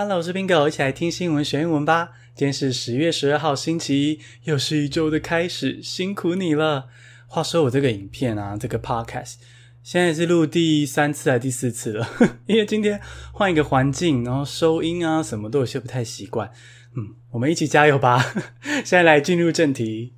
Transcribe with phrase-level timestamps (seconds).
[0.00, 2.12] Hello，我是 Bingo，一起来听新闻学英文吧。
[2.34, 6.88] 今天是十月十二号，星期一，又是一周的开始，辛苦你了。
[7.26, 9.34] 话说我这个影片啊，这个 Podcast
[9.82, 12.08] 现在是录第三次还是第四次了？
[12.48, 12.98] 因为今天
[13.30, 16.50] 换一个环境，然后收音啊什么都有些不太习惯。
[16.96, 18.24] 嗯，我们一起加油吧。
[18.82, 20.14] 现在来进入正题。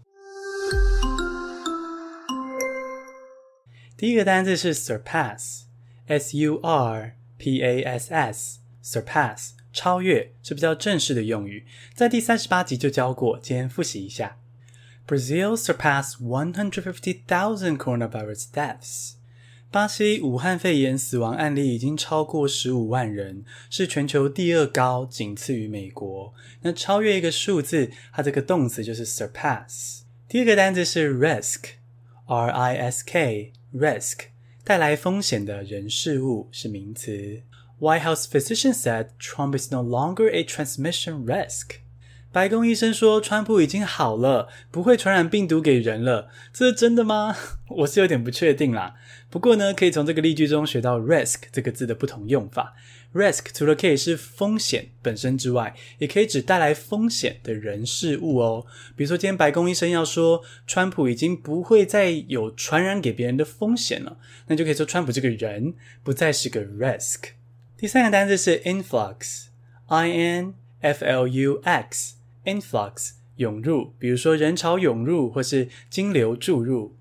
[3.96, 9.54] 第一个单字是 surpass，s u r p a s s，surpass。
[9.72, 14.38] 超越是比较正式的用语，在第三十八集就教过，今天复习一下。
[15.06, 19.14] Brazil surpassed 150,000 coronavirus deaths。
[19.70, 26.34] 巴西武汉肺炎死亡案例已经超过十五万人，是全球第二高，仅次于美国。
[26.60, 30.02] 那超越一个数字，它这个动词就是 surpass。
[30.28, 34.18] 第二个单词是 risk，r i s k，risk，
[34.62, 37.42] 带来风险的人事物是名词。
[37.82, 41.80] White House physician said Trump is no longer a transmission risk。
[42.30, 46.28] 白宫医生说，川普已经好了，不会传染病毒给人了。
[46.52, 47.36] 这是真的吗？
[47.78, 48.94] 我是有点不确定啦。
[49.28, 52.76] 不过呢，可以从这个例句中学到 risk 这个字的不同用法。
[53.12, 58.64] risk 除了可以是风险本身之外，也可以指带来风险的人事物哦。
[58.94, 65.74] 比如说，今天白宫医生要说，川普已经不会再有传染给别人的风险了，那就可以说川普这个人
[66.04, 67.32] 不再是个 risk。
[67.82, 76.94] 第三个单词是 influx，i n f l u x，influx 涌入，比如说人潮涌入或是金流注入。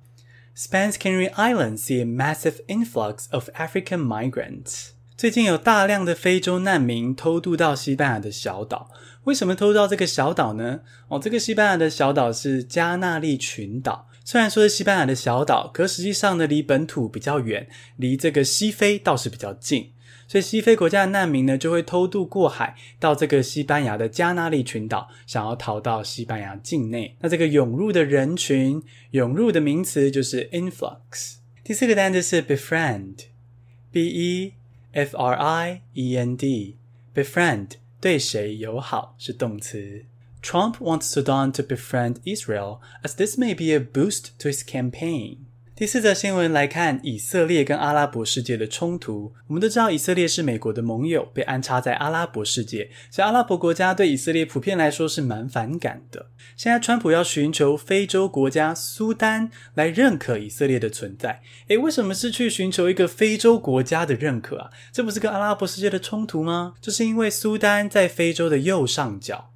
[0.58, 4.94] Spence Canary Islands see a massive influx of African migrants。
[5.16, 8.90] 最近有大量的非洲难民偷渡到西班牙的小岛。
[9.26, 10.80] 为什么偷渡到这个小岛呢？
[11.10, 14.10] 哦，这个西班牙的小岛是加那利群岛。
[14.26, 19.92] 虽然说是西班牙的小岛，可实际上呢，离本土比较远，离这个西非倒是比较近。
[20.32, 27.18] 所以西非国家的难民呢，就会偷渡过海到这个西班牙的加那利群岛，想要逃到西班牙境内。
[27.20, 31.34] 那这个涌入的人群，涌入的名词就是 influx。
[31.66, 34.54] 第四个单词是 befriend，b e
[34.94, 40.06] f r i e n d，befriend 对谁友好是动词。
[40.42, 45.40] Trump wants Sudan to befriend Israel as this may be a boost to his campaign.
[45.82, 49.34] 第四则新闻来看以色列跟阿拉伯世界的冲突。
[49.48, 56.28] 我们都知道以色列是美国的盟友，被安插在阿拉伯世界，所以阿拉伯国家对以色列普遍来说是蛮反感的。
[56.56, 61.42] 现在川普要寻求非洲国家苏丹来认可以色列的存在。
[61.70, 64.70] 诶，为什么是去寻求一个非洲国家的认可啊？
[64.92, 66.76] 这不是跟阿拉伯世界的冲突吗？
[66.80, 69.50] 就是因为苏丹在非洲的右上角，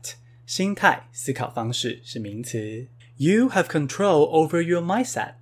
[0.46, 2.86] 心态、思考方式是名词。
[3.18, 5.34] You have control over your mindset。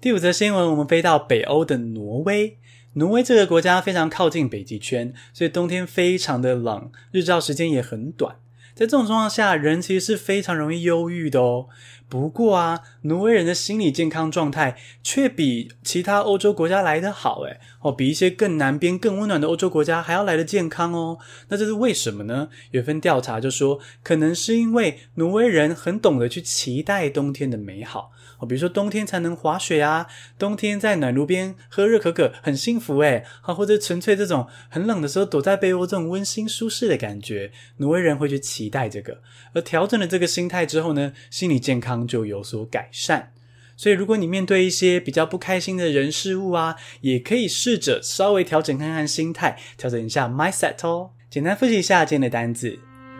[0.00, 2.58] 第五则新闻，我们飞到北欧的挪威。
[2.94, 8.34] 挪威这个国家非常靠近北极圈，所以冬天非常的冷，日照时间也很短。
[8.74, 11.68] 在这种状况下，人其实是非常容易忧郁的哦。
[12.06, 21.18] 不过啊，挪威人的心理健康状态却比其他欧洲国家来得好诶，哦，比一些更南边、更温暖的欧洲国家还要来得健康哦。
[21.48, 22.48] 那这是为什么呢？
[22.70, 30.06] 有份调查就说，可能是因为挪威人很懂得去期待冬天的美好哦，比如说冬天才能滑雪啊，
[30.38, 39.20] 冬天在暖炉边喝热可可很幸福诶，好，或者纯粹这种很冷的时候躲在被窝这种温馨舒适的感觉，挪威人会去期待这个。
[39.52, 42.03] 而调整了这个心态之后呢，心理健康。
[42.06, 43.32] 就有所改善，
[43.76, 51.10] 所以如果你面对一些比较不开心的人事物啊，也可以试着稍微调整看看心态，调整一下 mindset 哦。
[51.30, 52.78] 简单复习一下今天的单字。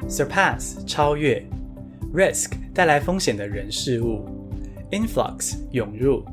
[0.08, 1.44] ：surpass 超越
[2.14, 4.24] ，risk 带来风险的人事物
[4.90, 6.24] ，influx 涌入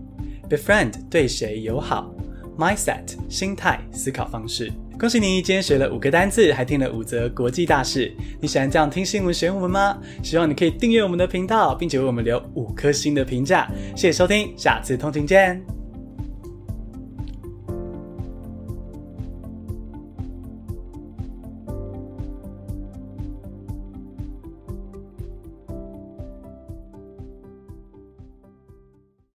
[0.49, 2.13] ，befriend 对谁友好
[2.57, 4.71] ，mindset 心态思考方式。
[5.01, 8.15] 恭喜你，今天学了五个单字，还听了五则国际大事。
[8.39, 9.97] 你喜欢这样听新闻学英文吗？
[10.21, 13.67] 希望你可以订阅我们的频道，并且为我们留五颗星的评价。
[13.95, 15.80] 谢谢收听，下次通勤见。